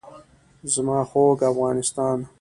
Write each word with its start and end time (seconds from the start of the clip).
زما 0.73 0.99
خوږ 1.09 1.39
افغانستان. 1.51 2.17